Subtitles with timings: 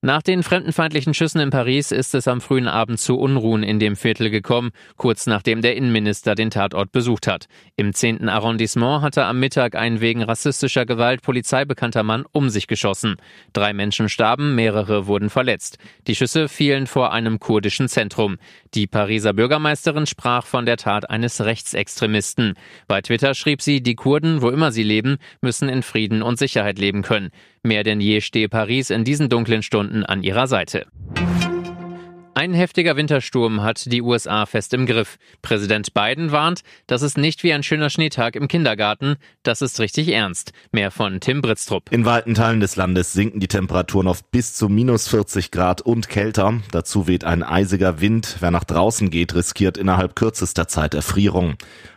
[0.00, 3.96] Nach den fremdenfeindlichen Schüssen in Paris ist es am frühen Abend zu Unruhen in dem
[3.96, 7.48] Viertel gekommen, kurz nachdem der Innenminister den Tatort besucht hat.
[7.74, 8.28] Im 10.
[8.28, 13.16] Arrondissement hatte am Mittag ein wegen rassistischer Gewalt polizeibekannter Mann um sich geschossen.
[13.52, 15.78] Drei Menschen starben, mehrere wurden verletzt.
[16.06, 18.36] Die Schüsse fielen vor einem kurdischen Zentrum.
[18.74, 22.54] Die Pariser Bürgermeisterin sprach von der Tat eines Rechtsextremisten.
[22.86, 26.78] Bei Twitter schrieb sie, die Kurden, wo immer sie leben, müssen in Frieden und Sicherheit
[26.78, 27.30] leben können.
[27.64, 30.86] Mehr denn je stehe Paris in diesen dunklen Stunden an ihrer Seite.
[32.38, 35.18] Ein heftiger Wintersturm hat die USA fest im Griff.
[35.42, 40.10] Präsident Biden warnt, das ist nicht wie ein schöner Schneetag im Kindergarten, das ist richtig
[40.10, 40.52] ernst.
[40.70, 41.90] Mehr von Tim Britztrup.
[41.90, 46.08] In weiten Teilen des Landes sinken die Temperaturen auf bis zu minus 40 Grad und
[46.08, 46.60] kälter.
[46.70, 48.36] Dazu weht ein eisiger Wind.
[48.38, 51.56] Wer nach draußen geht, riskiert innerhalb kürzester Zeit Erfrierung.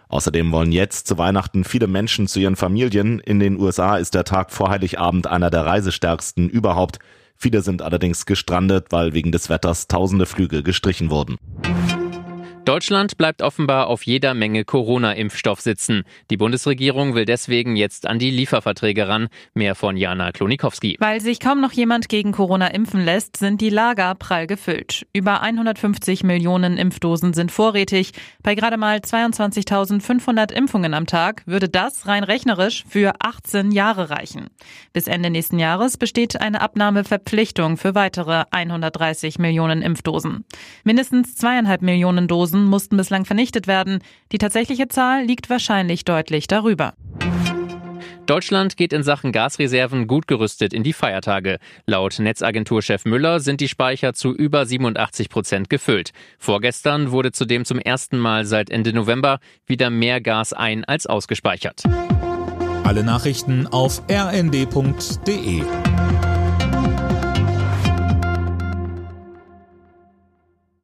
[0.09, 3.19] Außerdem wollen jetzt zu Weihnachten viele Menschen zu ihren Familien.
[3.19, 6.97] In den USA ist der Tag vor Heiligabend einer der reisestärksten überhaupt.
[7.41, 11.37] Viele sind allerdings gestrandet, weil wegen des Wetters tausende Flüge gestrichen wurden.
[12.71, 16.03] Deutschland bleibt offenbar auf jeder Menge Corona-Impfstoff sitzen.
[16.29, 19.27] Die Bundesregierung will deswegen jetzt an die Lieferverträge ran.
[19.53, 20.95] Mehr von Jana Klonikowski.
[21.01, 25.05] Weil sich kaum noch jemand gegen Corona impfen lässt, sind die Lager prall gefüllt.
[25.11, 28.13] Über 150 Millionen Impfdosen sind vorrätig.
[28.41, 34.47] Bei gerade mal 22.500 Impfungen am Tag würde das rein rechnerisch für 18 Jahre reichen.
[34.93, 40.45] Bis Ende nächsten Jahres besteht eine Abnahmeverpflichtung für weitere 130 Millionen Impfdosen.
[40.85, 43.99] Mindestens zweieinhalb Millionen Dosen Dosen mussten bislang vernichtet werden.
[44.31, 46.93] Die tatsächliche Zahl liegt wahrscheinlich deutlich darüber.
[48.27, 51.57] Deutschland geht in Sachen Gasreserven gut gerüstet in die Feiertage.
[51.85, 56.11] Laut Netzagenturchef Müller sind die Speicher zu über 87 Prozent gefüllt.
[56.37, 61.83] Vorgestern wurde zudem zum ersten Mal seit Ende November wieder mehr Gas ein als ausgespeichert.
[62.83, 65.63] Alle Nachrichten auf rnd.de